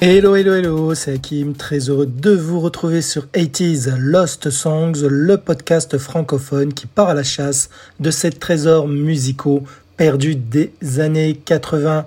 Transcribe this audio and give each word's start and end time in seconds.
Hello, 0.00 0.36
hello, 0.36 0.54
hello, 0.54 0.94
c'est 0.94 1.14
Hakim, 1.14 1.54
très 1.54 1.90
heureux 1.90 2.06
de 2.06 2.30
vous 2.30 2.60
retrouver 2.60 3.02
sur 3.02 3.26
80s 3.34 3.96
Lost 3.96 4.48
Songs, 4.48 4.92
le 5.02 5.36
podcast 5.38 5.98
francophone 5.98 6.72
qui 6.72 6.86
part 6.86 7.08
à 7.08 7.14
la 7.14 7.24
chasse 7.24 7.68
de 7.98 8.12
ces 8.12 8.30
trésors 8.30 8.86
musicaux 8.86 9.64
perdus 9.96 10.36
des 10.36 10.70
années 11.00 11.34
80. 11.34 12.06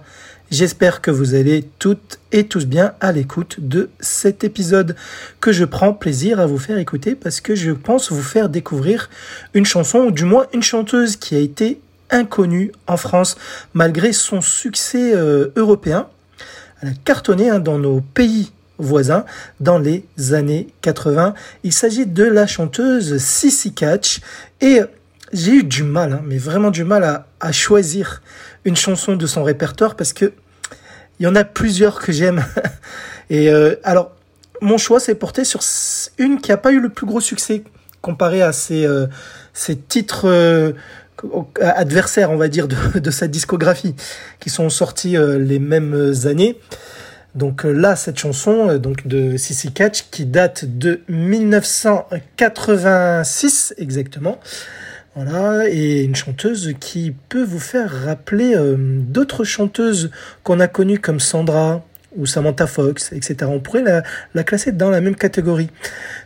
J'espère 0.52 1.02
que 1.02 1.12
vous 1.12 1.36
allez 1.36 1.68
toutes 1.80 2.20
et 2.32 2.46
tous 2.46 2.66
bien 2.66 2.94
à 3.02 3.12
l'écoute 3.12 3.58
de 3.60 3.90
cet 4.00 4.46
épisode 4.46 4.96
que 5.42 5.52
je 5.52 5.66
prends 5.66 5.94
plaisir 5.94 6.40
à 6.40 6.46
vous 6.46 6.60
faire 6.60 6.78
écouter 6.78 7.16
parce 7.16 7.42
que 7.42 7.56
je 7.56 7.72
pense 7.72 8.10
vous 8.10 8.24
faire 8.24 8.48
découvrir 8.48 9.10
une 9.54 9.66
chanson 9.66 10.00
ou 10.00 10.12
du 10.12 10.24
moins 10.24 10.48
une 10.54 10.64
chanteuse 10.64 11.18
qui 11.18 11.36
a 11.36 11.40
été 11.40 11.82
inconnue 12.10 12.72
en 12.88 12.96
France 12.96 13.36
malgré 13.74 14.14
son 14.14 14.40
succès 14.40 15.14
euh, 15.14 15.50
européen 15.58 16.08
elle 16.82 16.90
a 16.90 16.94
cartonné 17.06 17.50
hein, 17.50 17.60
dans 17.60 17.78
nos 17.78 18.02
pays 18.02 18.52
voisins 18.78 19.26
dans 19.60 19.78
les 19.78 20.06
années 20.34 20.68
80. 20.82 21.34
Il 21.64 21.74
s'agit 21.74 22.06
de 22.06 22.24
la 22.24 22.48
chanteuse 22.48 23.18
Sissy 23.18 23.74
Catch 23.74 24.22
et 24.60 24.82
j'ai 25.34 25.52
eu 25.52 25.64
du 25.64 25.84
mal, 25.84 26.14
hein, 26.14 26.22
mais 26.26 26.38
vraiment 26.38 26.72
du 26.72 26.84
mal 26.84 27.04
à, 27.04 27.28
à, 27.40 27.52
choisir 27.52 28.22
une 28.66 28.76
chanson 28.76 29.16
de 29.16 29.26
son 29.26 29.44
répertoire 29.44 29.96
parce 29.96 30.14
que 30.14 30.34
il 31.20 31.24
y 31.24 31.28
en 31.28 31.36
a 31.36 31.44
plusieurs 31.44 32.00
que 32.00 32.12
j'aime. 32.12 32.44
et 33.30 33.52
euh, 33.52 33.76
alors, 33.84 34.12
mon 34.62 34.78
choix 34.78 35.00
s'est 35.00 35.16
porté 35.16 35.44
sur 35.46 35.62
une 36.18 36.42
qui 36.42 36.50
n'a 36.50 36.58
pas 36.58 36.72
eu 36.72 36.80
le 36.80 36.90
plus 36.90 37.06
gros 37.06 37.22
succès 37.22 37.64
comparé 38.02 38.42
à 38.42 38.52
ses, 38.52 38.86
euh, 38.86 39.06
ses 39.54 39.78
titres 39.78 40.28
euh, 40.28 40.74
adversaires, 41.62 42.32
on 42.32 42.38
va 42.38 42.48
dire, 42.48 42.68
de, 42.68 43.12
sa 43.12 43.28
discographie, 43.28 43.96
qui 44.40 44.50
sont 44.50 44.70
sortis 44.70 45.18
euh, 45.18 45.38
les 45.40 45.60
mêmes 45.60 46.14
années. 46.26 46.58
Donc 47.36 47.66
euh, 47.66 47.72
là, 47.72 47.96
cette 47.96 48.20
chanson 48.20 48.70
euh, 48.70 48.78
donc 48.78 49.08
de 49.08 49.38
Sissy 49.38 49.72
Catch 49.72 50.08
qui 50.12 50.26
date 50.26 50.66
de 50.66 51.00
1986 51.08 53.74
exactement. 53.78 54.38
Voilà, 55.16 55.68
et 55.68 56.04
une 56.04 56.16
chanteuse 56.16 56.74
qui 56.80 57.14
peut 57.28 57.44
vous 57.44 57.60
faire 57.60 57.92
rappeler 58.06 58.56
d'autres 58.78 59.44
chanteuses 59.44 60.10
qu'on 60.42 60.62
a 60.62 60.70
connues 60.70 61.00
comme 61.00 61.20
Sandra, 61.20 61.84
ou 62.16 62.26
Samantha 62.26 62.68
Fox, 62.68 63.12
etc. 63.12 63.36
On 63.44 63.60
pourrait 63.60 63.84
la, 63.84 64.04
la, 64.34 64.44
classer 64.44 64.72
dans 64.72 64.90
la 64.90 65.02
même 65.02 65.16
catégorie. 65.16 65.70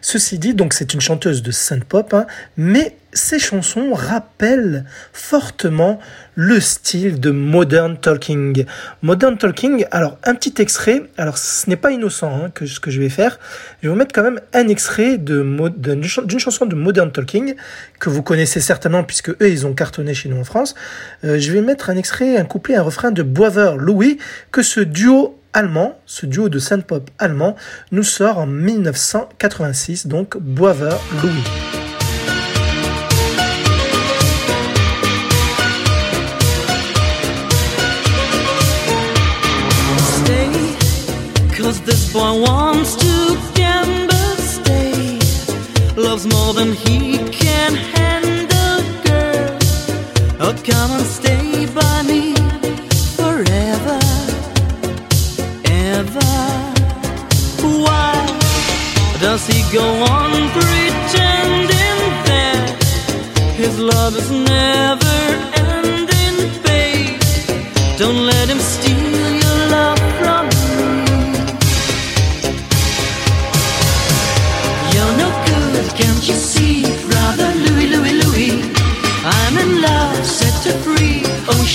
Ceci 0.01 0.39
dit, 0.39 0.53
donc 0.53 0.73
c'est 0.73 0.93
une 0.93 1.01
chanteuse 1.01 1.43
de 1.43 1.51
synth 1.51 1.83
pop, 1.83 2.13
hein, 2.13 2.25
mais 2.57 2.95
ses 3.15 3.39
chansons 3.39 3.93
rappellent 3.93 4.85
fortement 5.13 5.99
le 6.35 6.59
style 6.59 7.19
de 7.19 7.31
Modern 7.31 7.97
Talking. 7.97 8.65
Modern 9.01 9.37
Talking, 9.37 9.85
alors 9.89 10.19
un 10.23 10.35
petit 10.35 10.61
extrait, 10.61 11.03
alors 11.17 11.37
ce 11.37 11.69
n'est 11.69 11.77
pas 11.77 11.91
innocent 11.91 12.29
hein, 12.29 12.51
que 12.53 12.65
ce 12.65 12.79
que 12.79 12.91
je 12.91 12.99
vais 12.99 13.09
faire, 13.09 13.39
je 13.81 13.87
vais 13.87 13.93
vous 13.93 13.97
mettre 13.97 14.13
quand 14.13 14.21
même 14.21 14.41
un 14.53 14.67
extrait 14.67 15.17
d'une 15.17 16.39
chanson 16.39 16.65
de 16.65 16.75
Modern 16.75 17.11
Talking 17.11 17.55
que 17.99 18.09
vous 18.09 18.21
connaissez 18.21 18.59
certainement 18.59 19.03
puisque 19.03 19.29
eux 19.29 19.49
ils 19.49 19.65
ont 19.65 19.73
cartonné 19.73 20.13
chez 20.13 20.27
nous 20.27 20.37
en 20.37 20.43
France. 20.43 20.75
Euh, 21.23 21.39
je 21.39 21.51
vais 21.53 21.61
mettre 21.61 21.89
un 21.89 21.95
extrait, 21.95 22.37
un 22.37 22.45
couplet, 22.45 22.75
un 22.75 22.83
refrain 22.83 23.11
de 23.11 23.23
Boiver 23.23 23.75
Louis 23.77 24.17
que 24.51 24.61
ce 24.61 24.81
duo 24.81 25.39
allemand, 25.53 25.97
ce 26.05 26.25
duo 26.25 26.49
de 26.49 26.59
synth 26.59 26.85
pop 26.85 27.09
allemand, 27.17 27.55
nous 27.93 28.03
sort 28.03 28.39
en 28.39 28.45
1986, 28.45 30.07
donc 30.07 30.37
Boiver 30.37 30.97
Louis. 31.23 31.64
Boy 42.15 42.39
wants 42.39 42.95
to 42.95 43.13
gamble, 43.55 44.35
stay. 44.55 45.19
Loves 45.97 46.25
more 46.25 46.53
than 46.53 46.71
he 46.71 47.17
can 47.41 47.71
handle, 47.95 48.77
girl. 49.07 49.57
Oh, 50.45 50.55
come 50.71 50.91
and 50.97 51.07
stay 51.19 51.65
by 51.81 51.97
me 52.11 52.21
forever, 53.19 53.99
ever. 55.91 56.31
Why 57.85 58.15
does 59.19 59.45
he 59.51 59.59
go 59.79 59.85
on 60.17 60.31
pretending 60.57 61.99
that 62.29 62.65
his 63.61 63.77
love 63.77 64.15
is 64.15 64.29
never 64.31 65.17
ending, 65.69 66.37
babe? 66.63 67.19
Don't 67.99 68.21
let 68.25 68.47
him 68.47 68.59
steal 68.59 68.84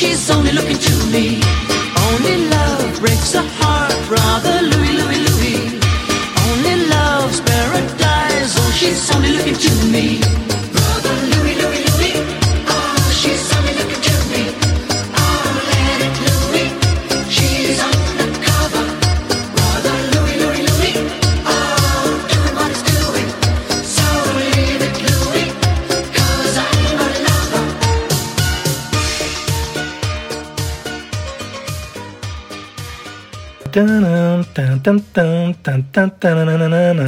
she's 0.00 0.31
only 0.31 0.53
looking 0.53 0.78
to 0.78 0.94
me. 1.12 1.43
Only 2.09 2.37
love 2.49 2.99
breaks 3.00 3.34
a 3.34 3.43
heart, 3.43 3.93
brother 4.09 4.80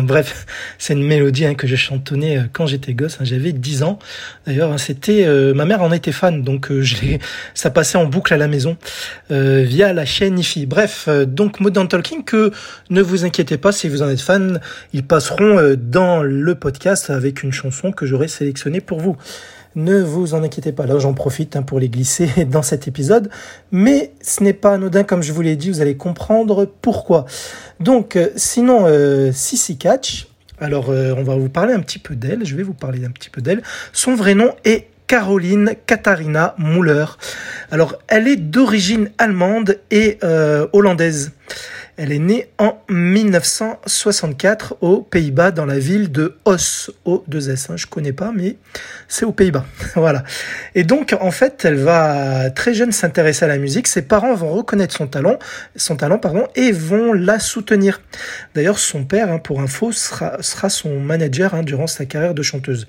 Bref, 0.03 0.47
c'est 0.78 0.94
une 0.94 1.04
mélodie 1.04 1.47
hein, 1.47 1.54
que 1.54 1.66
je 1.66 1.76
chantonnais 1.76 2.38
euh, 2.38 2.43
quand 2.53 2.66
j'étais 2.66 2.94
gosse. 2.94 3.19
Hein, 3.20 3.25
J'avais 3.25 3.53
10 3.53 3.82
ans. 3.82 3.98
D'ailleurs, 4.47 4.78
c'était 4.78 5.25
euh, 5.26 5.54
ma 5.54 5.65
mère 5.65 5.82
en 5.82 5.92
était 5.92 6.12
fan, 6.12 6.42
donc 6.42 6.71
euh, 6.71 6.82
je 6.82 6.97
ça 7.54 7.71
passait 7.71 7.98
en 7.98 8.06
boucle 8.06 8.34
à 8.34 8.37
la 8.37 8.48
maison 8.48 8.76
euh, 9.31 9.62
via 9.62 9.92
la 9.92 10.04
chaîne 10.04 10.38
IFI. 10.38 10.66
Bref, 10.66 11.09
donc 11.26 11.60
Modern 11.60 11.88
Talking, 11.88 12.25
que 12.25 12.53
ne 12.91 13.03
vous 13.03 13.25
inquiétez 13.25 13.59
pas 13.59 13.72
si 13.72 13.88
vous 13.88 14.03
en 14.03 14.09
êtes 14.09 14.21
fan, 14.21 14.60
ils 14.92 15.04
passeront 15.04 15.76
dans 15.78 16.22
le 16.22 16.54
podcast 16.54 17.10
avec 17.10 17.42
une 17.42 17.53
chanson 17.53 17.92
que 17.92 18.06
j'aurai 18.06 18.28
sélectionnée 18.28 18.80
pour 18.80 19.01
vous. 19.01 19.16
Ne 19.74 20.03
vous 20.03 20.34
en 20.34 20.42
inquiétez 20.42 20.72
pas, 20.72 20.86
là 20.86 20.98
j'en 20.98 21.15
profite 21.15 21.57
hein, 21.57 21.63
pour 21.63 21.80
les 21.80 21.89
glisser 21.89 22.45
dans 22.51 22.63
cet 22.63 22.89
épisode, 22.89 23.30
mais 23.71 24.13
ce 24.21 24.42
n'est 24.42 24.53
pas 24.53 24.74
anodin 24.74 25.03
comme 25.03 25.22
je 25.22 25.33
vous 25.33 25.42
l'ai 25.42 25.57
dit, 25.57 25.71
vous 25.71 25.80
allez 25.80 25.97
comprendre 25.97 26.66
pourquoi. 26.83 27.24
Donc 27.80 28.16
euh, 28.16 28.28
sinon, 28.36 28.84
euh, 28.86 29.33
Sissy 29.33 29.78
Catch, 29.78 30.28
alors 30.63 30.91
euh, 30.91 31.15
on 31.16 31.24
va 31.24 31.36
vous 31.36 31.48
parler 31.48 31.72
un 31.72 31.80
petit 31.80 31.98
peu 31.98 32.15
d'elle, 32.15 32.45
je 32.45 32.54
vais 32.54 32.63
vous 32.63 32.74
parler 32.74 33.04
un 33.04 33.10
petit 33.10 33.30
peu 33.30 33.41
d'elle. 33.41 33.63
Son 33.92 34.15
vrai 34.15 34.34
nom 34.34 34.54
est 34.65 34.86
Caroline 35.07 35.75
Katharina 35.86 36.54
Muller. 36.57 37.04
Alors 37.71 37.97
elle 38.09 38.28
est 38.28 38.36
d'origine 38.36 39.10
allemande 39.18 39.78
et 39.91 40.18
euh, 40.22 40.66
hollandaise. 40.72 41.33
Elle 41.98 42.10
est 42.10 42.18
née 42.18 42.48
en 42.59 42.83
1964 42.89 44.78
aux 44.80 45.03
Pays-Bas, 45.03 45.50
dans 45.50 45.66
la 45.66 45.78
ville 45.78 46.10
de 46.10 46.39
Os, 46.47 46.91
O2S. 47.04 47.71
Hein, 47.71 47.77
je 47.77 47.86
connais 47.86 48.15
pas, 48.15 48.33
mais 48.34 48.56
c'est 49.09 49.27
aux 49.27 49.33
Pays-Bas. 49.33 49.66
voilà. 49.94 50.24
Et 50.74 50.84
donc, 50.84 51.15
en 51.21 51.30
fait, 51.30 51.66
elle 51.66 51.77
va 51.77 52.50
très 52.50 52.72
jeune 52.72 52.92
s'intéresser 52.92 53.44
à 53.44 53.48
la 53.48 53.59
musique. 53.59 53.89
Ses 53.89 54.00
parents 54.03 54.34
vont 54.34 54.50
reconnaître 54.50 54.94
son 54.94 55.06
talent, 55.06 55.39
son 55.77 55.97
talent, 55.97 56.18
pardon, 56.18 56.48
et 56.54 56.72
vont 56.72 57.12
la 57.12 57.39
soutenir. 57.39 58.00
D'ailleurs, 58.54 58.78
son 58.78 59.04
père, 59.04 59.30
hein, 59.30 59.39
pour 59.39 59.60
info, 59.60 59.92
sera, 59.92 60.41
son 60.71 60.98
manager 60.98 61.53
hein, 61.53 61.62
durant 61.62 61.86
sa 61.86 62.06
carrière 62.06 62.33
de 62.33 62.42
chanteuse. 62.42 62.89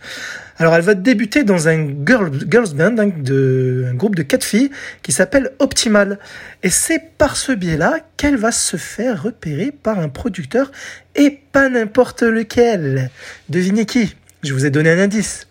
Alors, 0.58 0.76
elle 0.76 0.82
va 0.82 0.94
débuter 0.94 1.44
dans 1.44 1.68
un 1.68 1.88
girl, 2.06 2.32
girls 2.50 2.74
band, 2.74 2.96
hein, 3.00 3.10
un 3.10 3.94
groupe 3.96 4.16
de 4.16 4.24
quatre 4.24 4.44
filles 4.44 4.70
qui 5.02 5.12
s'appelle 5.12 5.52
Optimal. 5.60 6.20
Et 6.62 6.70
c'est 6.70 7.00
par 7.18 7.36
ce 7.36 7.52
biais-là 7.52 8.00
qu'elle 8.18 8.38
va 8.38 8.52
se 8.52 8.78
faire 8.78 9.24
repérer 9.24 9.72
par 9.72 10.00
un 10.00 10.10
producteur 10.10 10.72
et 11.16 11.40
pas 11.52 11.70
n'importe 11.70 12.22
lequel. 12.22 13.10
Devinez 13.50 13.86
qui? 13.86 14.16
Je 14.44 14.54
vous 14.54 14.66
ai 14.66 14.70
donné 14.70 14.92
un 14.92 15.00
indice. 15.00 15.48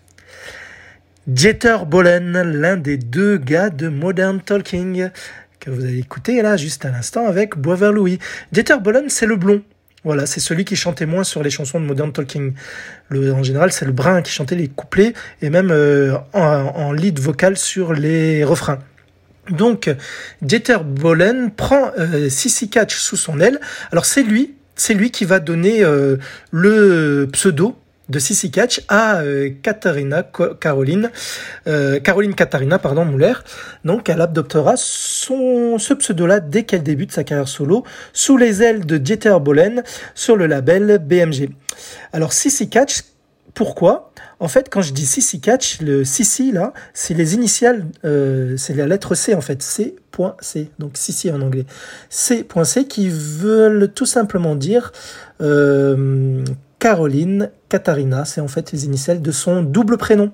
Jeter 1.33 1.77
Bolen, 1.87 2.41
l'un 2.41 2.77
des 2.77 2.97
deux 2.97 3.37
gars 3.37 3.69
de 3.69 3.87
Modern 3.87 4.41
Talking 4.41 5.09
que 5.63 5.69
vous 5.69 5.85
avez 5.85 5.97
écouté 5.97 6.41
là 6.41 6.57
juste 6.57 6.83
à 6.83 6.91
l'instant 6.91 7.25
avec 7.25 7.55
Boiver 7.55 7.91
Louis. 7.93 8.19
Jeter 8.51 8.75
Bolen, 8.81 9.05
c'est 9.07 9.25
le 9.25 9.37
blond. 9.37 9.63
Voilà, 10.03 10.25
c'est 10.25 10.41
celui 10.41 10.65
qui 10.65 10.75
chantait 10.75 11.05
moins 11.05 11.23
sur 11.23 11.43
les 11.43 11.49
chansons 11.49 11.79
de 11.79 11.85
Modern 11.85 12.11
Talking. 12.11 12.53
En 13.11 13.43
général, 13.43 13.71
c'est 13.71 13.85
le 13.85 13.93
brun 13.93 14.21
qui 14.21 14.31
chantait 14.31 14.55
les 14.55 14.67
couplets 14.67 15.13
et 15.41 15.49
même 15.49 15.71
euh, 15.71 16.17
en, 16.33 16.41
en 16.41 16.91
lead 16.91 17.19
vocal 17.19 17.57
sur 17.57 17.93
les 17.93 18.43
refrains. 18.43 18.79
Donc, 19.49 19.93
Dieter 20.41 20.77
Bohlen 20.83 21.51
prend 21.51 21.91
euh, 21.97 22.29
Sissy 22.29 22.69
Catch 22.69 22.95
sous 22.95 23.17
son 23.17 23.39
aile. 23.39 23.59
Alors 23.91 24.05
c'est 24.05 24.23
lui, 24.23 24.55
c'est 24.75 24.93
lui 24.93 25.11
qui 25.11 25.25
va 25.25 25.39
donner 25.39 25.83
euh, 25.83 26.17
le 26.51 27.27
pseudo 27.31 27.77
de 28.13 28.19
Sissy 28.19 28.51
Catch 28.51 28.81
à 28.87 29.19
euh, 29.21 29.49
Katharina 29.61 30.23
Caroline, 30.61 31.09
euh, 31.67 31.99
Caroline 31.99 32.35
Katharina 32.35 32.79
pardon 32.79 33.05
Muller. 33.05 33.33
Donc 33.83 34.07
elle 34.07 34.21
adoptera 34.21 34.75
son 34.77 35.77
ce 35.79 35.93
pseudo-là 35.93 36.39
dès 36.39 36.63
qu'elle 36.63 36.83
débute 36.83 37.11
sa 37.11 37.23
carrière 37.23 37.47
solo 37.47 37.83
sous 38.13 38.37
les 38.37 38.61
ailes 38.61 38.85
de 38.85 38.97
Dieter 38.97 39.35
Bohlen 39.41 39.83
sur 40.13 40.37
le 40.37 40.45
label 40.45 40.99
BMG. 40.99 41.49
Alors 42.13 42.31
Sissy 42.31 42.69
Catch 42.69 43.01
pourquoi? 43.53 44.11
En 44.39 44.47
fait, 44.47 44.67
quand 44.69 44.81
je 44.81 44.93
dis 44.93 45.05
CC 45.05 45.39
Catch, 45.39 45.79
le 45.79 46.03
CC 46.03 46.51
là, 46.51 46.73
c'est 46.93 47.13
les 47.13 47.35
initiales, 47.35 47.85
euh, 48.03 48.57
c'est 48.57 48.73
la 48.73 48.87
lettre 48.87 49.15
C 49.15 49.35
en 49.35 49.41
fait, 49.41 49.61
C.C, 49.61 50.69
donc 50.79 50.97
CC 50.97 51.31
en 51.31 51.41
anglais. 51.41 51.65
C.C 52.09 52.85
qui 52.85 53.09
veulent 53.09 53.91
tout 53.93 54.05
simplement 54.05 54.55
dire 54.55 54.91
euh, 55.41 56.43
Caroline 56.83 57.49
Katharina, 57.69 58.25
c'est 58.25 58.41
en 58.41 58.49
fait 58.49 58.73
les 58.73 58.83
initiales 58.83 59.21
de 59.21 59.31
son 59.31 59.63
double 59.63 59.95
prénom. 59.95 60.33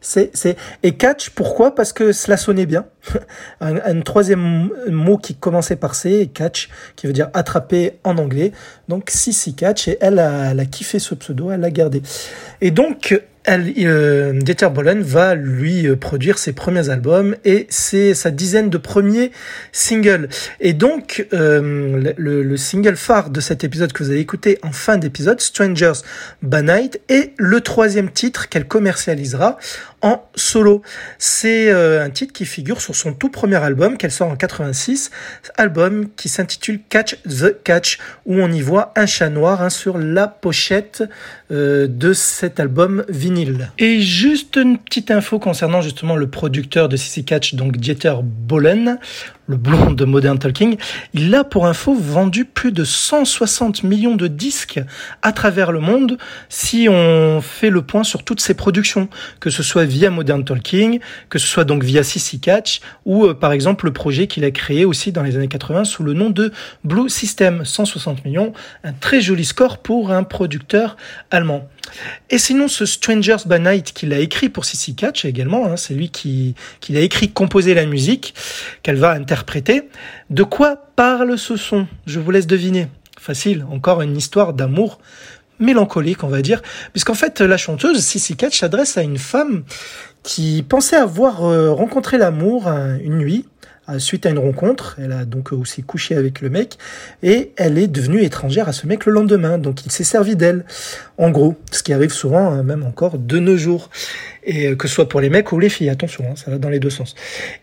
C'est, 0.00 0.30
c'est, 0.32 0.56
et 0.84 0.96
catch, 0.96 1.30
pourquoi? 1.30 1.74
Parce 1.74 1.92
que 1.92 2.12
cela 2.12 2.36
sonnait 2.36 2.66
bien. 2.66 2.86
un, 3.60 4.00
troisième 4.02 4.70
mot 4.88 5.18
qui 5.18 5.34
commençait 5.34 5.74
par 5.74 5.96
C, 5.96 6.30
catch, 6.32 6.68
qui 6.94 7.08
veut 7.08 7.12
dire 7.12 7.30
attraper 7.34 7.98
en 8.04 8.16
anglais. 8.16 8.52
Donc, 8.86 9.10
si, 9.10 9.32
si, 9.32 9.56
catch, 9.56 9.88
et 9.88 9.98
elle 10.00 10.20
a, 10.20 10.52
elle 10.52 10.60
a 10.60 10.66
kiffé 10.66 11.00
ce 11.00 11.16
pseudo, 11.16 11.50
elle 11.50 11.62
l'a 11.62 11.72
gardé. 11.72 12.00
Et 12.60 12.70
donc, 12.70 13.20
Dieter 13.56 14.68
Bohlen 14.68 15.00
va 15.00 15.34
lui 15.34 15.86
euh, 15.86 15.96
produire 15.96 16.36
ses 16.36 16.52
premiers 16.52 16.90
albums 16.90 17.34
et 17.46 17.66
c'est 17.70 18.12
sa 18.12 18.30
dizaine 18.30 18.68
de 18.68 18.76
premiers 18.76 19.32
singles. 19.72 20.28
Et 20.60 20.74
donc, 20.74 21.26
euh, 21.32 22.12
le, 22.18 22.42
le, 22.42 22.56
single 22.58 22.96
phare 22.96 23.30
de 23.30 23.40
cet 23.40 23.64
épisode 23.64 23.92
que 23.92 24.04
vous 24.04 24.10
avez 24.10 24.20
écouté 24.20 24.58
en 24.62 24.72
fin 24.72 24.98
d'épisode, 24.98 25.40
Strangers 25.40 26.00
by 26.42 26.62
Night, 26.62 27.00
est 27.08 27.32
le 27.38 27.60
troisième 27.62 28.10
titre 28.10 28.48
qu'elle 28.50 28.66
commercialisera 28.66 29.56
en 30.02 30.28
solo. 30.34 30.82
C'est 31.18 31.70
euh, 31.70 32.04
un 32.04 32.10
titre 32.10 32.32
qui 32.32 32.44
figure 32.44 32.80
sur 32.80 32.94
son 32.94 33.12
tout 33.12 33.28
premier 33.28 33.56
album 33.56 33.96
qu'elle 33.96 34.10
sort 34.10 34.28
en 34.28 34.36
86, 34.36 35.10
album 35.56 36.08
qui 36.16 36.28
s'intitule 36.28 36.80
Catch 36.88 37.16
the 37.24 37.62
Catch, 37.64 37.98
où 38.26 38.34
on 38.34 38.50
y 38.50 38.60
voit 38.60 38.92
un 38.96 39.06
chat 39.06 39.30
noir 39.30 39.62
hein, 39.62 39.70
sur 39.70 39.98
la 39.98 40.28
pochette 40.28 41.04
euh, 41.50 41.86
de 41.88 42.12
cet 42.12 42.60
album 42.60 43.04
vinyle. 43.08 43.70
Et 43.78 44.00
juste 44.00 44.56
une 44.56 44.78
petite 44.78 45.10
info 45.10 45.38
concernant 45.38 45.80
justement 45.80 46.16
le 46.16 46.28
producteur 46.28 46.88
de 46.88 46.96
CC 46.96 47.22
Catch, 47.22 47.54
donc 47.54 47.76
Dieter 47.76 48.14
Bohlen 48.22 48.98
le 49.48 49.56
blond 49.56 49.92
de 49.92 50.04
Modern 50.04 50.38
Talking, 50.38 50.76
il 51.14 51.34
a 51.34 51.42
pour 51.42 51.66
info 51.66 51.94
vendu 51.94 52.44
plus 52.44 52.70
de 52.70 52.84
160 52.84 53.82
millions 53.82 54.14
de 54.14 54.28
disques 54.28 54.80
à 55.22 55.32
travers 55.32 55.72
le 55.72 55.80
monde 55.80 56.18
si 56.50 56.86
on 56.88 57.40
fait 57.40 57.70
le 57.70 57.82
point 57.82 58.04
sur 58.04 58.24
toutes 58.24 58.40
ses 58.40 58.54
productions, 58.54 59.08
que 59.40 59.48
ce 59.48 59.62
soit 59.62 59.86
via 59.86 60.10
Modern 60.10 60.44
Talking, 60.44 61.00
que 61.30 61.38
ce 61.38 61.46
soit 61.46 61.64
donc 61.64 61.82
via 61.82 62.02
CC 62.02 62.38
Catch 62.38 62.80
ou 63.06 63.24
euh, 63.24 63.34
par 63.34 63.52
exemple 63.52 63.86
le 63.86 63.92
projet 63.92 64.26
qu'il 64.26 64.44
a 64.44 64.50
créé 64.50 64.84
aussi 64.84 65.12
dans 65.12 65.22
les 65.22 65.36
années 65.36 65.48
80 65.48 65.84
sous 65.84 66.02
le 66.04 66.12
nom 66.12 66.28
de 66.28 66.52
Blue 66.84 67.08
System, 67.08 67.64
160 67.64 68.26
millions, 68.26 68.52
un 68.84 68.92
très 68.92 69.22
joli 69.22 69.46
score 69.46 69.78
pour 69.78 70.12
un 70.12 70.24
producteur 70.24 70.96
allemand. 71.30 71.68
Et 72.30 72.38
sinon, 72.38 72.68
ce 72.68 72.86
Strangers 72.86 73.44
by 73.46 73.60
Night 73.60 73.92
qu'il 73.92 74.12
a 74.12 74.18
écrit 74.18 74.48
pour 74.48 74.64
Sissy 74.64 74.94
Catch 74.94 75.24
également, 75.24 75.66
hein, 75.66 75.76
c'est 75.76 75.94
lui 75.94 76.10
qui, 76.10 76.54
qui 76.80 76.96
a 76.96 77.00
écrit, 77.00 77.30
composé 77.30 77.74
la 77.74 77.86
musique 77.86 78.34
qu'elle 78.82 78.96
va 78.96 79.12
interpréter. 79.12 79.88
De 80.30 80.42
quoi 80.42 80.76
parle 80.96 81.38
ce 81.38 81.56
son? 81.56 81.86
Je 82.06 82.20
vous 82.20 82.30
laisse 82.30 82.46
deviner. 82.46 82.88
Facile, 83.18 83.66
encore 83.70 84.02
une 84.02 84.16
histoire 84.16 84.52
d'amour 84.52 84.98
mélancolique, 85.58 86.22
on 86.22 86.28
va 86.28 86.40
dire, 86.40 86.62
puisqu'en 86.92 87.14
fait, 87.14 87.40
la 87.40 87.56
chanteuse 87.56 88.00
Sissy 88.00 88.36
Catch 88.36 88.60
s'adresse 88.60 88.96
à 88.96 89.02
une 89.02 89.18
femme 89.18 89.64
qui 90.22 90.62
pensait 90.62 90.96
avoir 90.96 91.44
euh, 91.44 91.72
rencontré 91.72 92.18
l'amour 92.18 92.68
une 92.68 93.18
nuit 93.18 93.46
suite 93.98 94.26
à 94.26 94.30
une 94.30 94.38
rencontre. 94.38 94.96
Elle 95.02 95.12
a 95.12 95.24
donc 95.24 95.52
aussi 95.52 95.82
couché 95.82 96.14
avec 96.14 96.40
le 96.40 96.50
mec 96.50 96.76
et 97.22 97.52
elle 97.56 97.78
est 97.78 97.88
devenue 97.88 98.22
étrangère 98.22 98.68
à 98.68 98.72
ce 98.72 98.86
mec 98.86 99.06
le 99.06 99.12
lendemain. 99.12 99.56
Donc 99.56 99.86
il 99.86 99.92
s'est 99.92 100.04
servi 100.04 100.36
d'elle, 100.36 100.64
en 101.16 101.30
gros, 101.30 101.56
ce 101.72 101.82
qui 101.82 101.92
arrive 101.92 102.12
souvent, 102.12 102.50
hein, 102.50 102.62
même 102.62 102.84
encore 102.84 103.18
de 103.18 103.38
nos 103.38 103.56
jours 103.56 103.90
et 104.48 104.66
euh, 104.66 104.74
que 104.74 104.88
ce 104.88 104.94
soit 104.94 105.08
pour 105.08 105.20
les 105.20 105.28
mecs 105.28 105.52
ou 105.52 105.60
les 105.60 105.68
filles, 105.68 105.90
attention, 105.90 106.24
hein, 106.28 106.34
ça 106.34 106.50
va 106.50 106.58
dans 106.58 106.70
les 106.70 106.80
deux 106.80 106.90
sens. 106.90 107.14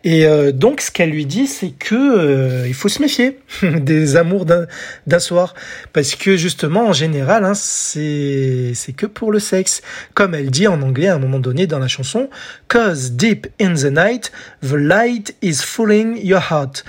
Et 0.04 0.26
euh, 0.26 0.52
donc 0.52 0.80
ce 0.80 0.92
qu'elle 0.92 1.10
lui 1.10 1.26
dit, 1.26 1.48
c'est 1.48 1.72
que 1.72 1.96
euh, 1.96 2.68
il 2.68 2.74
faut 2.74 2.88
se 2.88 3.02
méfier 3.02 3.40
des 3.64 4.16
amours 4.16 4.46
d'un 4.46 5.20
soir, 5.20 5.56
parce 5.92 6.16
que 6.16 6.38
justement 6.38 6.88
en 6.88 6.94
général, 6.94 7.44
hein, 7.44 7.54
c'est 7.56 8.72
c'est 8.76 8.94
que 8.94 9.08
pour 9.08 9.32
le 9.32 9.40
sexe, 9.40 9.82
comme 10.14 10.36
elle 10.36 10.52
dit 10.52 10.68
en 10.68 10.82
anglais 10.82 11.08
à 11.08 11.16
un 11.16 11.20
moment 11.20 11.40
donné 11.40 11.66
dans 11.66 11.80
la 11.80 11.88
chanson, 11.88 12.30
"Cause 12.68 13.14
deep 13.14 13.48
in 13.60 13.74
the 13.74 13.86
night, 13.86 14.32
the 14.62 14.74
light 14.74 15.36
is 15.42 15.62
fooling 15.64 16.20
your 16.24 16.42
heart." 16.52 16.86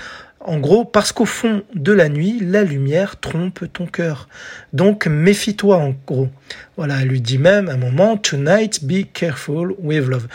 En 0.47 0.59
gros, 0.59 0.85
parce 0.85 1.11
qu'au 1.11 1.25
fond 1.25 1.63
de 1.75 1.91
la 1.91 2.07
nuit, 2.07 2.39
la 2.41 2.63
lumière 2.63 3.19
trompe 3.19 3.65
ton 3.73 3.85
cœur. 3.85 4.29
Donc, 4.71 5.05
méfie-toi, 5.05 5.75
en 5.75 5.93
gros. 6.07 6.29
Voilà, 6.77 7.01
elle 7.01 7.09
lui 7.09 7.19
dit 7.19 7.37
même 7.37 7.67
à 7.67 7.73
un 7.73 7.77
moment, 7.77 8.15
Tonight, 8.15 8.85
be 8.85 9.03
careful 9.11 9.75
with 9.77 10.05
love. 10.07 10.27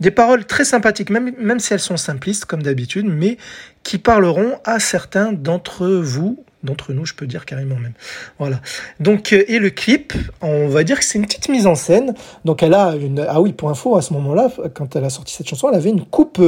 Des 0.00 0.10
paroles 0.10 0.44
très 0.44 0.64
sympathiques, 0.64 1.08
même, 1.08 1.32
même 1.38 1.60
si 1.60 1.72
elles 1.72 1.78
sont 1.78 1.96
simplistes, 1.96 2.46
comme 2.46 2.64
d'habitude, 2.64 3.06
mais 3.06 3.38
qui 3.84 3.98
parleront 3.98 4.58
à 4.64 4.80
certains 4.80 5.32
d'entre 5.32 5.86
vous, 5.86 6.44
d'entre 6.64 6.92
nous, 6.92 7.06
je 7.06 7.14
peux 7.14 7.28
dire 7.28 7.46
carrément 7.46 7.76
même. 7.76 7.94
Voilà. 8.40 8.60
Donc, 8.98 9.32
euh, 9.32 9.44
et 9.46 9.60
le 9.60 9.70
clip, 9.70 10.14
on 10.40 10.66
va 10.66 10.82
dire 10.82 10.98
que 10.98 11.04
c'est 11.04 11.16
une 11.16 11.26
petite 11.26 11.48
mise 11.48 11.68
en 11.68 11.76
scène. 11.76 12.14
Donc, 12.44 12.64
elle 12.64 12.74
a 12.74 12.96
une, 12.96 13.24
ah 13.28 13.40
oui, 13.40 13.52
pour 13.52 13.70
info, 13.70 13.96
à 13.96 14.02
ce 14.02 14.14
moment-là, 14.14 14.50
quand 14.74 14.96
elle 14.96 15.04
a 15.04 15.10
sorti 15.10 15.32
cette 15.32 15.48
chanson, 15.48 15.68
elle 15.68 15.76
avait 15.76 15.90
une 15.90 16.04
coupe 16.04 16.40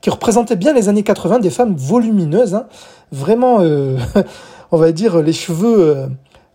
qui 0.00 0.10
représentait 0.10 0.56
bien 0.56 0.72
les 0.72 0.88
années 0.88 1.02
80, 1.02 1.40
des 1.40 1.50
femmes 1.50 1.74
volumineuses, 1.76 2.54
hein, 2.54 2.66
vraiment, 3.12 3.60
euh, 3.60 3.96
on 4.70 4.76
va 4.76 4.92
dire, 4.92 5.22
les 5.22 5.32
cheveux 5.32 5.96
euh, 5.96 6.06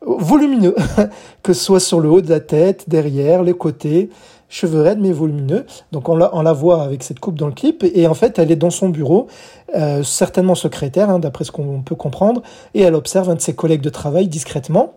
volumineux, 0.02 0.76
que 1.44 1.54
ce 1.54 1.64
soit 1.64 1.80
sur 1.80 2.00
le 2.00 2.10
haut 2.10 2.22
de 2.22 2.30
la 2.30 2.40
tête, 2.40 2.86
derrière, 2.88 3.44
les 3.44 3.54
côtés, 3.54 4.10
cheveux 4.50 4.82
raides 4.82 5.00
mais 5.00 5.12
volumineux. 5.12 5.66
Donc 5.92 6.10
on 6.10 6.16
la, 6.16 6.54
voit 6.54 6.84
avec 6.84 7.04
cette 7.04 7.20
coupe 7.20 7.36
dans 7.36 7.48
le 7.48 7.54
clip, 7.54 7.84
et 7.84 8.08
en 8.08 8.14
fait 8.14 8.40
elle 8.40 8.52
est 8.52 8.56
dans 8.56 8.70
son 8.70 8.90
bureau, 8.90 9.28
euh, 9.76 10.04
certainement 10.04 10.56
secrétaire, 10.56 11.10
hein, 11.10 11.20
d'après 11.20 11.44
ce 11.44 11.52
qu'on 11.52 11.82
peut 11.82 11.96
comprendre, 11.96 12.44
et 12.74 12.82
elle 12.82 12.96
observe 12.96 13.30
un 13.30 13.36
de 13.36 13.42
ses 13.42 13.56
collègues 13.56 13.82
de 13.82 13.90
travail 13.90 14.28
discrètement. 14.28 14.94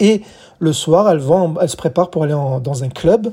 Et 0.00 0.22
le 0.58 0.72
soir, 0.72 1.08
elle 1.08 1.68
se 1.68 1.76
prépare 1.76 2.10
pour 2.10 2.24
aller 2.24 2.34
dans 2.34 2.82
un 2.82 2.88
club, 2.88 3.32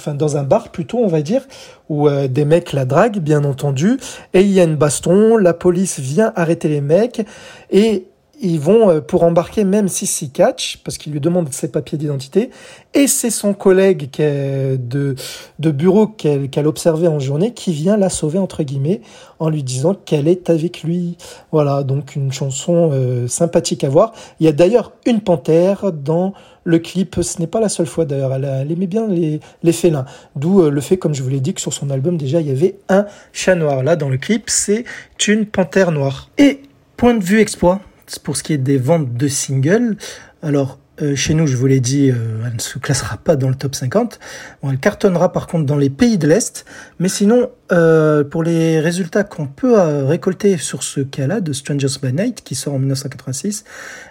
enfin 0.00 0.14
dans 0.14 0.38
un 0.38 0.44
bar 0.44 0.70
plutôt, 0.70 0.98
on 0.98 1.08
va 1.08 1.20
dire, 1.20 1.42
où 1.90 2.08
euh, 2.08 2.26
des 2.26 2.46
mecs 2.46 2.72
la 2.72 2.86
draguent, 2.86 3.18
bien 3.18 3.44
entendu. 3.44 3.98
Et 4.32 4.40
il 4.40 4.50
y 4.50 4.58
a 4.58 4.64
une 4.64 4.76
baston, 4.76 5.36
la 5.36 5.52
police 5.52 6.00
vient 6.00 6.32
arrêter 6.36 6.68
les 6.68 6.80
mecs. 6.80 7.22
Et 7.70 8.06
ils 8.40 8.58
vont 8.58 8.90
euh, 8.90 9.00
pour 9.00 9.22
embarquer 9.22 9.64
même 9.64 9.88
Sissy 9.88 10.30
Catch, 10.30 10.78
parce 10.84 10.98
qu'il 10.98 11.12
lui 11.12 11.20
demande 11.20 11.52
ses 11.52 11.70
papiers 11.70 11.98
d'identité, 11.98 12.50
et 12.94 13.06
c'est 13.06 13.30
son 13.30 13.54
collègue 13.54 14.08
de, 14.18 15.14
de 15.58 15.70
bureau 15.70 16.06
qu'elle 16.06 16.48
qu'elle 16.48 16.66
observait 16.66 17.08
en 17.08 17.18
journée 17.18 17.52
qui 17.52 17.72
vient 17.72 17.96
la 17.96 18.08
sauver, 18.08 18.38
entre 18.38 18.62
guillemets, 18.62 19.02
en 19.38 19.50
lui 19.50 19.62
disant 19.62 19.94
qu'elle 19.94 20.28
est 20.28 20.50
avec 20.50 20.82
lui. 20.82 21.16
Voilà, 21.52 21.82
donc 21.82 22.16
une 22.16 22.32
chanson 22.32 22.90
euh, 22.92 23.28
sympathique 23.28 23.84
à 23.84 23.88
voir. 23.88 24.12
Il 24.40 24.46
y 24.46 24.48
a 24.48 24.52
d'ailleurs 24.52 24.92
une 25.06 25.20
panthère 25.20 25.92
dans 25.92 26.32
le 26.64 26.78
clip, 26.78 27.16
ce 27.22 27.40
n'est 27.40 27.46
pas 27.46 27.60
la 27.60 27.68
seule 27.68 27.86
fois 27.86 28.04
d'ailleurs, 28.04 28.34
elle, 28.34 28.44
elle, 28.44 28.70
aimait 28.70 28.86
bien 28.86 29.06
les, 29.06 29.40
les 29.62 29.72
félins. 29.72 30.04
D'où 30.36 30.62
euh, 30.62 30.70
le 30.70 30.80
fait, 30.80 30.96
comme 30.96 31.14
je 31.14 31.22
vous 31.22 31.30
l'ai 31.30 31.40
dit, 31.40 31.54
que 31.54 31.60
sur 31.60 31.72
son 31.72 31.90
album 31.90 32.16
déjà, 32.16 32.40
il 32.40 32.48
y 32.48 32.50
avait 32.50 32.76
un 32.88 33.06
chat 33.32 33.54
noir. 33.54 33.82
Là, 33.82 33.96
dans 33.96 34.08
le 34.08 34.18
clip, 34.18 34.44
c'est 34.48 34.84
une 35.26 35.46
panthère 35.46 35.90
noire. 35.90 36.28
Et 36.38 36.62
point 36.96 37.14
de 37.14 37.24
vue 37.24 37.40
exploit, 37.40 37.80
pour 38.18 38.36
ce 38.36 38.42
qui 38.42 38.52
est 38.52 38.58
des 38.58 38.78
ventes 38.78 39.14
de 39.14 39.28
singles, 39.28 39.96
alors 40.42 40.79
euh, 41.02 41.14
chez 41.14 41.34
nous, 41.34 41.46
je 41.46 41.56
vous 41.56 41.66
l'ai 41.66 41.80
dit, 41.80 42.10
euh, 42.10 42.14
elle 42.46 42.54
ne 42.54 42.60
se 42.60 42.78
classera 42.78 43.16
pas 43.16 43.36
dans 43.36 43.48
le 43.48 43.54
top 43.54 43.74
50. 43.74 44.18
Bon, 44.62 44.70
elle 44.70 44.78
cartonnera 44.78 45.32
par 45.32 45.46
contre 45.46 45.64
dans 45.64 45.76
les 45.76 45.88
pays 45.90 46.18
de 46.18 46.26
l'Est. 46.26 46.66
Mais 46.98 47.08
sinon, 47.08 47.50
euh, 47.72 48.24
pour 48.24 48.42
les 48.42 48.80
résultats 48.80 49.24
qu'on 49.24 49.46
peut 49.46 49.78
récolter 49.78 50.58
sur 50.58 50.82
ce 50.82 51.00
cas-là 51.00 51.40
de 51.40 51.52
Strangers 51.52 51.98
by 52.02 52.12
Night, 52.12 52.42
qui 52.42 52.54
sort 52.54 52.74
en 52.74 52.78
1986, 52.78 53.64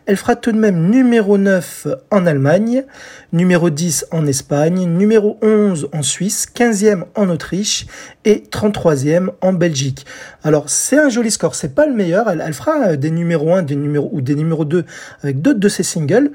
elle 0.06 0.16
fera 0.16 0.36
tout 0.36 0.52
de 0.52 0.58
même 0.58 0.90
numéro 0.90 1.38
9 1.38 1.88
en 2.10 2.26
Allemagne, 2.26 2.86
numéro 3.34 3.70
10 3.70 4.08
en 4.12 4.26
Espagne, 4.26 4.86
numéro 4.86 5.38
11 5.42 5.90
en 5.94 6.02
Suisse, 6.02 6.48
15e 6.56 7.04
en 7.16 7.30
Autriche 7.30 7.86
et 8.26 8.44
33e 8.50 9.30
en 9.42 9.54
Belgique. 9.54 10.06
Alors 10.44 10.70
c'est 10.70 10.98
un 10.98 11.10
joli 11.10 11.30
score, 11.30 11.54
c'est 11.54 11.76
pas 11.76 11.86
le 11.86 11.94
meilleur, 11.94 12.30
elle, 12.30 12.44
elle 12.46 12.54
fera 12.54 12.96
des 12.96 13.12
numéros 13.12 13.54
1 13.54 13.64
des 13.64 13.76
numéros, 13.76 14.10
ou 14.14 14.22
des 14.22 14.36
numéros 14.36 14.66
2 14.66 14.86
avec 15.22 15.42
d'autres 15.42 15.60
de 15.60 15.70
ses 15.70 15.84
singles, 15.84 16.32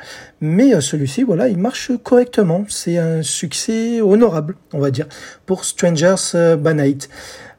Mais 0.46 0.78
celui-ci, 0.82 1.22
voilà, 1.22 1.48
il 1.48 1.56
marche 1.56 1.90
correctement. 2.02 2.66
C'est 2.68 2.98
un 2.98 3.22
succès 3.22 4.02
honorable, 4.02 4.56
on 4.74 4.78
va 4.78 4.90
dire, 4.90 5.06
pour 5.46 5.64
Strangers 5.64 6.56
by 6.58 6.74
Night 6.74 7.08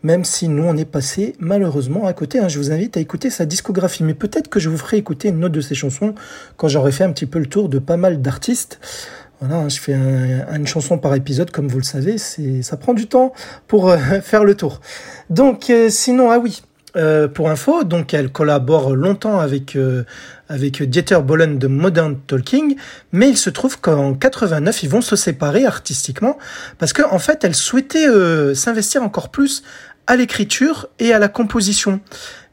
même 0.06 0.24
si 0.24 0.48
nous 0.50 0.64
on 0.64 0.78
est 0.78 0.86
passé 0.86 1.36
malheureusement 1.40 2.06
à 2.06 2.14
côté. 2.14 2.38
Hein. 2.38 2.48
Je 2.48 2.60
vous 2.60 2.72
invite 2.72 2.96
à 2.96 3.00
écouter 3.00 3.32
sa 3.32 3.46
discographie, 3.46 4.04
mais 4.04 4.14
peut-être 4.14 4.50
que 4.50 4.60
je 4.60 4.70
vous 4.70 4.78
ferai 4.78 4.98
écouter 4.98 5.30
une 5.30 5.44
autre 5.44 5.56
de 5.56 5.62
ses 5.62 5.74
chansons 5.74 6.14
quand 6.58 6.68
j'aurai 6.68 6.92
fait 6.92 7.04
un 7.04 7.12
petit 7.12 7.26
peu 7.26 7.40
le 7.40 7.48
tour 7.48 7.70
de 7.70 7.80
pas 7.80 7.98
mal 7.98 8.22
d'artistes. 8.22 8.80
Voilà, 9.42 9.64
hein, 9.64 9.70
je 9.70 9.80
fais 9.80 9.96
une 9.96 10.68
chanson 10.68 11.00
par 11.00 11.16
épisode, 11.16 11.50
comme 11.50 11.68
vous 11.68 11.80
le 11.80 11.84
savez, 11.84 12.20
c'est 12.20 12.62
ça 12.62 12.78
prend 12.78 12.94
du 12.94 13.08
temps 13.08 13.34
pour 13.68 13.90
euh, 13.90 13.98
faire 14.22 14.44
le 14.44 14.54
tour. 14.54 14.80
Donc 15.32 15.72
euh, 15.72 15.90
sinon, 15.90 16.30
ah 16.30 16.38
oui, 16.38 16.62
euh, 16.96 17.28
pour 17.28 17.50
info, 17.50 17.84
donc 17.84 18.14
elle 18.14 18.32
collabore 18.32 18.96
longtemps 18.96 19.40
avec 19.40 19.78
avec 20.48 20.84
Dieter 20.84 21.20
Bohlen 21.24 21.58
de 21.58 21.68
Modern 21.68 22.18
Talking, 22.28 22.76
mais 23.12 23.30
il 23.30 23.38
se 23.38 23.50
trouve 23.50 23.80
qu'en 23.80 24.14
89 24.14 24.84
ils 24.84 24.90
vont 24.90 25.02
se 25.02 25.16
séparer 25.16 25.66
artistiquement 25.66 26.38
parce 26.78 26.94
qu'en 26.94 27.14
en 27.14 27.20
fait 27.20 27.44
elle 27.44 27.56
souhaitait 27.56 28.08
s'investir 28.54 29.04
encore 29.04 29.30
plus 29.30 29.64
à 30.08 30.16
l'écriture 30.16 30.88
et 31.00 31.14
à 31.14 31.20
la 31.20 31.28
composition. 31.28 32.00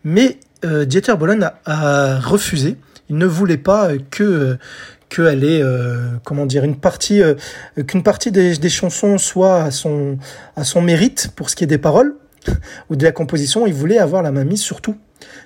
Mais 0.05 0.39
euh, 0.65 0.85
Dieter 0.85 1.17
Bohlen 1.17 1.51
a, 1.65 2.19
refusé. 2.21 2.77
Il 3.09 3.19
ne 3.19 3.27
voulait 3.27 3.57
pas 3.57 3.91
que 4.11 4.57
qu'elle 5.09 5.45
euh, 5.45 6.13
comment 6.25 6.47
dire 6.47 6.65
une 6.65 6.77
partie 6.77 7.23
euh, 7.23 7.35
qu'une 7.87 8.03
partie 8.03 8.33
des, 8.33 8.57
des, 8.57 8.69
chansons 8.71 9.19
soit 9.19 9.65
à 9.65 9.71
son 9.71 10.17
à 10.57 10.65
son 10.65 10.81
mérite 10.81 11.33
pour 11.37 11.51
ce 11.51 11.57
qui 11.57 11.65
est 11.65 11.67
des 11.67 11.77
paroles 11.77 12.15
ou 12.91 12.97
de 12.97 13.05
la 13.05 13.13
composition. 13.13 13.67
Il 13.67 13.75
voulait 13.75 13.99
avoir 13.99 14.23
la 14.23 14.33
main 14.33 14.45
mise 14.45 14.61
sur 14.61 14.81
tout 14.81 14.97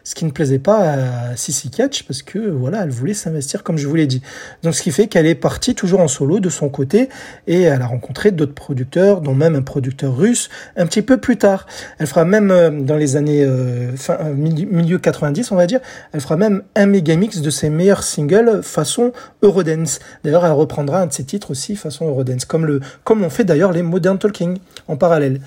ce 0.04 0.14
qui 0.14 0.24
ne 0.24 0.30
plaisait 0.30 0.58
pas 0.58 0.78
à 0.78 1.36
Sissy 1.36 1.70
Catch 1.70 2.04
parce 2.04 2.22
que 2.22 2.38
voilà, 2.38 2.82
elle 2.84 2.90
voulait 2.90 3.14
s'investir 3.14 3.62
comme 3.62 3.76
je 3.76 3.86
vous 3.86 3.94
l'ai 3.94 4.06
dit. 4.06 4.22
Donc 4.62 4.74
ce 4.74 4.82
qui 4.82 4.90
fait 4.90 5.06
qu'elle 5.06 5.26
est 5.26 5.34
partie 5.34 5.74
toujours 5.74 6.00
en 6.00 6.08
solo 6.08 6.40
de 6.40 6.48
son 6.48 6.68
côté 6.68 7.08
et 7.46 7.62
elle 7.62 7.82
a 7.82 7.86
rencontré 7.86 8.30
d'autres 8.30 8.54
producteurs, 8.54 9.20
dont 9.20 9.34
même 9.34 9.54
un 9.54 9.62
producteur 9.62 10.16
russe 10.16 10.48
un 10.76 10.86
petit 10.86 11.02
peu 11.02 11.18
plus 11.18 11.36
tard. 11.36 11.66
Elle 11.98 12.06
fera 12.06 12.24
même 12.24 12.50
euh, 12.50 12.70
dans 12.70 12.96
les 12.96 13.16
années 13.16 13.42
euh, 13.42 13.96
fin, 13.96 14.16
euh, 14.20 14.32
milieu 14.34 14.98
90, 14.98 15.50
on 15.52 15.56
va 15.56 15.66
dire, 15.66 15.80
elle 16.12 16.20
fera 16.20 16.36
même 16.36 16.62
un 16.74 16.86
méga 16.86 17.16
mix 17.16 17.40
de 17.40 17.50
ses 17.50 17.70
meilleurs 17.70 18.02
singles 18.02 18.62
façon 18.62 19.12
Eurodance. 19.42 19.98
D'ailleurs, 20.24 20.46
elle 20.46 20.52
reprendra 20.52 21.00
un 21.00 21.06
de 21.06 21.12
ses 21.12 21.24
titres 21.24 21.50
aussi 21.50 21.76
façon 21.76 22.06
Eurodance, 22.06 22.44
comme 22.44 22.66
le 22.66 22.80
comme 23.04 23.22
l'ont 23.22 23.30
fait 23.30 23.44
d'ailleurs 23.44 23.72
les 23.72 23.82
Modern 23.82 24.18
Talking 24.18 24.58
en 24.88 24.96
parallèle. 24.96 25.40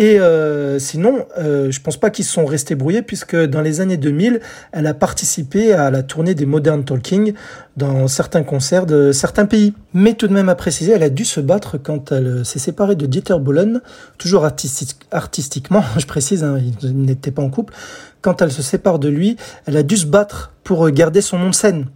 Et 0.00 0.20
euh, 0.20 0.78
sinon, 0.78 1.26
euh, 1.38 1.72
je 1.72 1.80
pense 1.80 1.96
pas 1.96 2.10
qu'ils 2.10 2.24
sont 2.24 2.46
restés 2.46 2.76
brouillés 2.76 3.02
puisque 3.02 3.34
dans 3.34 3.60
les 3.60 3.80
années 3.80 3.96
2000, 3.96 4.40
elle 4.70 4.86
a 4.86 4.94
participé 4.94 5.72
à 5.72 5.90
la 5.90 6.04
tournée 6.04 6.36
des 6.36 6.46
Modern 6.46 6.84
Talking 6.84 7.34
dans 7.76 8.06
certains 8.06 8.44
concerts 8.44 8.86
de 8.86 9.10
certains 9.10 9.44
pays. 9.44 9.74
Mais 9.94 10.14
tout 10.14 10.28
de 10.28 10.32
même 10.32 10.48
à 10.48 10.54
préciser, 10.54 10.92
elle 10.92 11.02
a 11.02 11.10
dû 11.10 11.24
se 11.24 11.40
battre 11.40 11.78
quand 11.78 12.12
elle 12.12 12.44
s'est 12.44 12.60
séparée 12.60 12.94
de 12.94 13.06
Dieter 13.06 13.40
Bohlen, 13.40 13.80
toujours 14.18 14.44
artistiquement, 14.44 15.82
je 15.98 16.06
précise, 16.06 16.44
hein, 16.44 16.60
il 16.82 16.96
n'était 17.02 17.32
pas 17.32 17.42
en 17.42 17.50
couple. 17.50 17.74
Quand 18.22 18.40
elle 18.40 18.52
se 18.52 18.62
sépare 18.62 19.00
de 19.00 19.08
lui, 19.08 19.36
elle 19.66 19.76
a 19.76 19.82
dû 19.82 19.96
se 19.96 20.06
battre 20.06 20.52
pour 20.62 20.88
garder 20.90 21.22
son 21.22 21.38
nom 21.38 21.50
de 21.50 21.54
scène. 21.54 21.86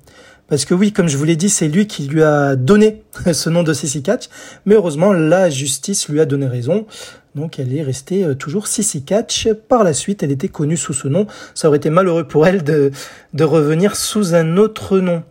Parce 0.48 0.64
que 0.64 0.74
oui, 0.74 0.92
comme 0.92 1.08
je 1.08 1.16
vous 1.16 1.24
l'ai 1.24 1.36
dit, 1.36 1.48
c'est 1.48 1.68
lui 1.68 1.86
qui 1.86 2.06
lui 2.08 2.22
a 2.22 2.56
donné 2.56 3.02
ce 3.32 3.48
nom 3.48 3.62
de 3.62 3.72
Sissy 3.72 4.02
Catch. 4.02 4.28
Mais 4.66 4.74
heureusement, 4.74 5.12
la 5.12 5.50
justice 5.50 6.08
lui 6.08 6.20
a 6.20 6.24
donné 6.24 6.46
raison. 6.46 6.86
Donc 7.34 7.58
elle 7.58 7.74
est 7.74 7.82
restée 7.82 8.24
euh, 8.24 8.34
toujours 8.34 8.66
Sissy 8.66 9.04
Catch. 9.04 9.48
Par 9.68 9.84
la 9.84 9.94
suite, 9.94 10.22
elle 10.22 10.32
était 10.32 10.48
connue 10.48 10.76
sous 10.76 10.92
ce 10.92 11.08
nom. 11.08 11.26
Ça 11.54 11.68
aurait 11.68 11.78
été 11.78 11.90
malheureux 11.90 12.24
pour 12.24 12.46
elle 12.46 12.62
de, 12.62 12.90
de 13.32 13.44
revenir 13.44 13.96
sous 13.96 14.34
un 14.34 14.56
autre 14.58 14.98
nom. 14.98 15.22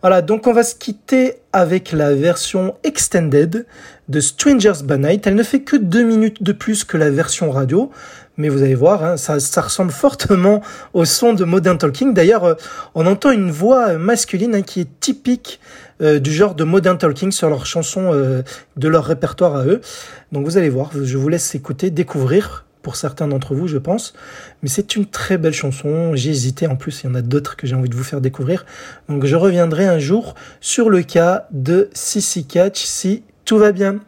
Voilà, 0.00 0.20
donc 0.20 0.46
on 0.46 0.52
va 0.52 0.64
se 0.64 0.74
quitter 0.74 1.36
avec 1.54 1.92
la 1.92 2.14
version 2.14 2.74
extended 2.84 3.64
de 4.10 4.20
Strangers 4.20 4.84
by 4.84 4.98
Night. 4.98 5.26
Elle 5.26 5.34
ne 5.34 5.42
fait 5.42 5.62
que 5.62 5.76
deux 5.76 6.02
minutes 6.02 6.42
de 6.42 6.52
plus 6.52 6.84
que 6.84 6.98
la 6.98 7.10
version 7.10 7.50
radio, 7.50 7.90
mais 8.36 8.48
vous 8.48 8.62
allez 8.62 8.74
voir, 8.74 9.04
hein, 9.04 9.16
ça, 9.16 9.60
ressemble 9.60 9.92
fortement 9.92 10.62
au 10.92 11.04
son 11.04 11.34
de 11.34 11.44
Modern 11.44 11.78
Talking. 11.78 12.14
D'ailleurs, 12.14 12.44
euh, 12.44 12.54
on 12.94 13.06
entend 13.06 13.30
une 13.30 13.50
voix 13.50 13.96
masculine 13.98 14.54
hein, 14.54 14.62
qui 14.62 14.80
est 14.80 15.00
typique 15.00 15.60
euh, 16.02 16.18
du 16.18 16.32
genre 16.32 16.54
de 16.54 16.64
Modern 16.64 16.98
Talking 16.98 17.30
sur 17.30 17.48
leurs 17.48 17.66
chansons 17.66 18.12
euh, 18.12 18.42
de 18.76 18.88
leur 18.88 19.04
répertoire 19.04 19.54
à 19.56 19.64
eux. 19.64 19.80
Donc 20.32 20.44
vous 20.44 20.58
allez 20.58 20.68
voir, 20.68 20.90
je 20.92 21.16
vous 21.16 21.28
laisse 21.28 21.54
écouter, 21.54 21.90
découvrir 21.90 22.64
pour 22.82 22.96
certains 22.96 23.26
d'entre 23.26 23.54
vous, 23.54 23.66
je 23.66 23.78
pense. 23.78 24.12
Mais 24.62 24.68
c'est 24.68 24.94
une 24.94 25.06
très 25.06 25.38
belle 25.38 25.54
chanson. 25.54 26.14
J'ai 26.14 26.30
hésité. 26.30 26.68
En 26.68 26.76
plus, 26.76 27.02
il 27.02 27.06
y 27.06 27.10
en 27.10 27.14
a 27.14 27.22
d'autres 27.22 27.56
que 27.56 27.66
j'ai 27.66 27.74
envie 27.74 27.88
de 27.88 27.96
vous 27.96 28.04
faire 28.04 28.20
découvrir. 28.20 28.66
Donc, 29.08 29.24
je 29.24 29.34
reviendrai 29.34 29.86
un 29.86 29.98
jour 29.98 30.34
sur 30.60 30.90
le 30.90 31.02
cas 31.02 31.48
de 31.50 31.88
Sissy 31.94 32.46
Catch 32.46 32.84
si 32.84 33.24
tout 33.44 33.56
va 33.56 33.72
bien. 33.72 34.00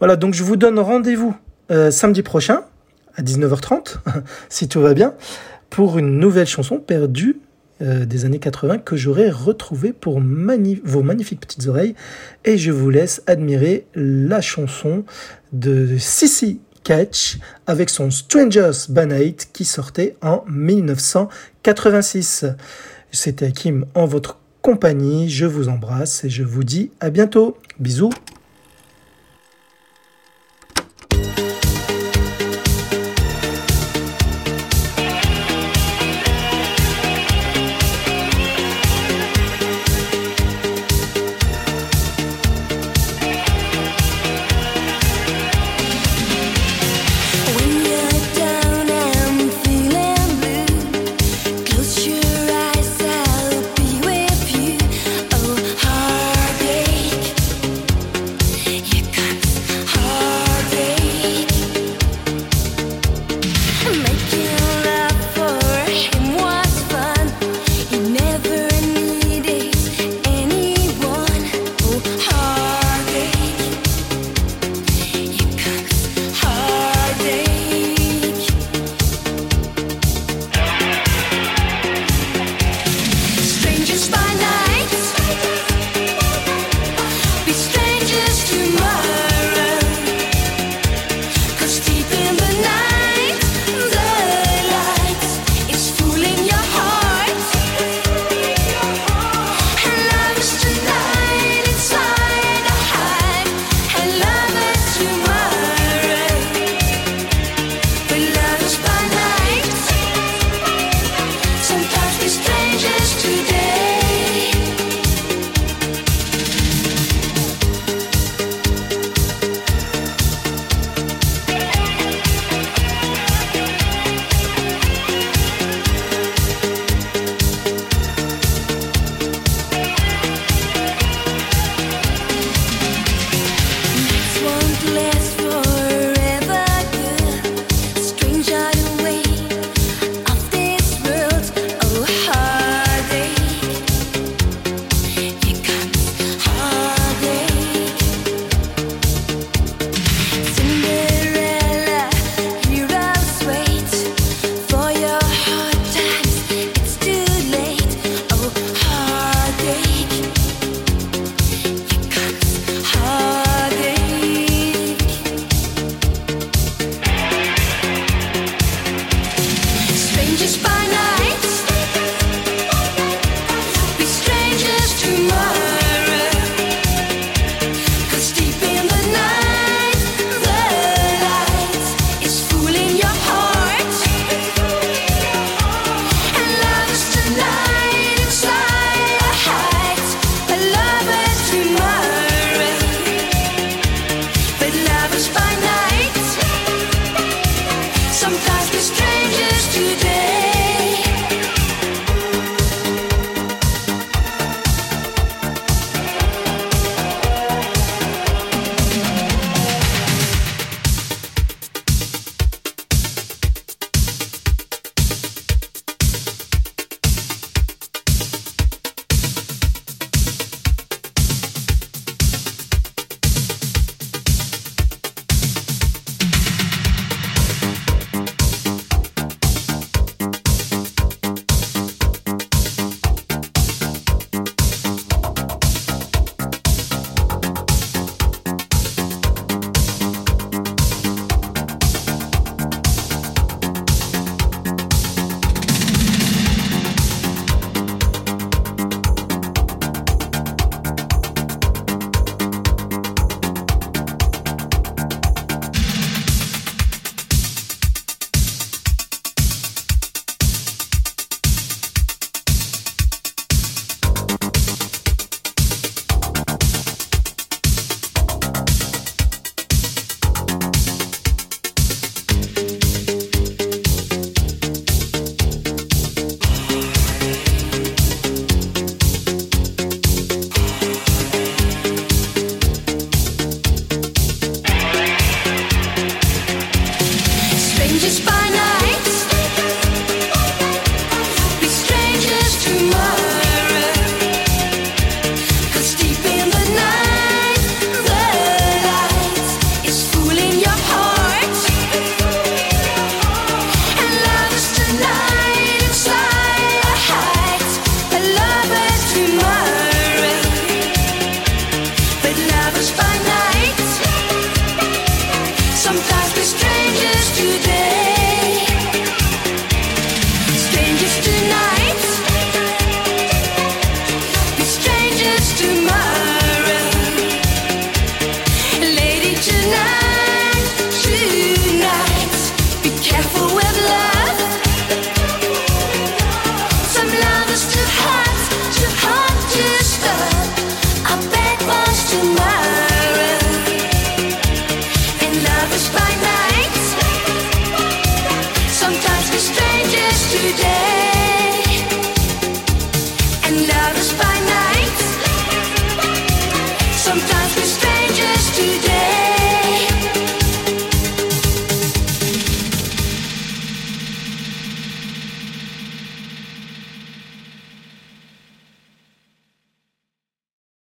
Voilà. 0.00 0.16
Donc, 0.16 0.34
je 0.34 0.42
vous 0.42 0.56
donne 0.56 0.78
rendez-vous 0.80 1.34
euh, 1.70 1.90
samedi 1.90 2.22
prochain 2.22 2.64
à 3.18 3.22
19h30, 3.22 3.96
si 4.48 4.68
tout 4.68 4.80
va 4.80 4.94
bien, 4.94 5.14
pour 5.68 5.98
une 5.98 6.18
nouvelle 6.18 6.46
chanson 6.46 6.78
perdue 6.78 7.40
euh, 7.80 8.06
des 8.06 8.24
années 8.24 8.38
80 8.40 8.78
que 8.78 8.96
j'aurai 8.96 9.30
retrouvée 9.30 9.92
pour 9.92 10.20
vos 10.20 11.02
magnifiques 11.02 11.40
petites 11.40 11.68
oreilles. 11.68 11.94
Et 12.44 12.58
je 12.58 12.72
vous 12.72 12.90
laisse 12.90 13.22
admirer 13.26 13.86
la 13.94 14.40
chanson 14.40 15.04
de 15.52 15.96
Sissy 15.98 16.60
Catch 16.82 17.38
avec 17.66 17.90
son 17.90 18.10
Strangers 18.10 18.86
by 18.88 19.36
qui 19.52 19.64
sortait 19.64 20.16
en 20.22 20.44
1986. 20.48 22.46
C'était 23.12 23.46
Hakim 23.46 23.86
en 23.94 24.06
votre 24.06 24.38
compagnie. 24.60 25.30
Je 25.30 25.46
vous 25.46 25.68
embrasse 25.68 26.24
et 26.24 26.30
je 26.30 26.42
vous 26.42 26.64
dis 26.64 26.90
à 26.98 27.10
bientôt. 27.10 27.58
Bisous. 27.78 28.10